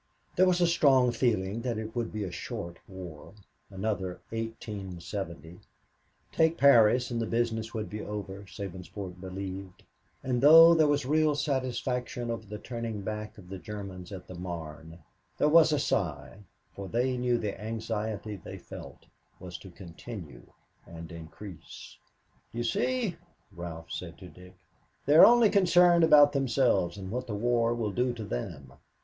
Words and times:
There 0.35 0.47
was 0.47 0.59
a 0.59 0.65
strong 0.65 1.11
feeling 1.11 1.61
that 1.61 1.77
it 1.77 1.95
would 1.95 2.11
be 2.11 2.23
a 2.23 2.31
short 2.31 2.79
war 2.87 3.35
another 3.69 4.19
1870 4.31 5.59
take 6.31 6.57
Paris 6.57 7.11
and 7.11 7.21
the 7.21 7.27
business 7.27 7.75
would 7.75 7.87
be 7.87 8.01
over, 8.01 8.43
Sabinsport 8.47 9.21
believed; 9.21 9.83
and, 10.23 10.41
though 10.41 10.73
there 10.73 10.87
was 10.87 11.05
real 11.05 11.35
satisfaction 11.35 12.31
over 12.31 12.47
the 12.47 12.57
turning 12.57 13.03
back 13.03 13.37
of 13.37 13.47
the 13.49 13.59
Germans 13.59 14.11
at 14.11 14.25
the 14.25 14.33
Marne, 14.33 14.97
there 15.37 15.47
was 15.49 15.71
a 15.71 15.77
sigh, 15.77 16.39
for 16.73 16.87
they 16.87 17.15
knew 17.15 17.37
the 17.37 17.61
anxiety 17.63 18.37
they 18.37 18.57
felt 18.57 19.05
was 19.39 19.55
to 19.59 19.69
continue 19.69 20.47
and 20.87 21.11
increase. 21.11 21.99
"You 22.51 22.63
see," 22.63 23.17
Ralph 23.55 23.91
said 23.91 24.17
to 24.17 24.29
Dick, 24.29 24.55
"they're 25.05 25.27
only 25.27 25.51
concerned 25.51 26.03
about 26.03 26.33
themselves 26.33 26.97
and 26.97 27.11
what 27.11 27.27
the 27.27 27.35
war 27.35 27.75
will 27.75 27.91
do 27.91 28.13
to 28.13 28.23
them." 28.23 28.73